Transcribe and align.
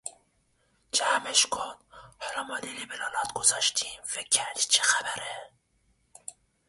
جمع 0.93 1.29
اش 1.29 1.45
کن، 1.47 1.75
حالا 2.19 2.43
ما 2.47 2.57
لی 2.59 2.71
لی 2.73 2.85
به 2.85 2.95
لالات 2.97 3.33
گذاشتیم، 3.35 4.01
فکر 4.03 4.29
کردی 4.29 4.61
چه 4.61 4.81
خبره؟ 4.83 5.49